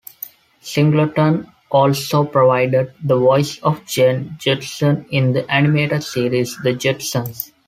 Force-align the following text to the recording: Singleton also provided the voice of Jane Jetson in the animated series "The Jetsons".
Singleton 0.61 1.51
also 1.69 2.23
provided 2.25 2.91
the 3.03 3.15
voice 3.19 3.59
of 3.59 3.85
Jane 3.85 4.35
Jetson 4.39 5.05
in 5.11 5.33
the 5.33 5.47
animated 5.51 6.03
series 6.03 6.57
"The 6.63 6.73
Jetsons". 6.73 7.51